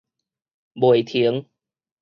[0.73, 1.45] 袂停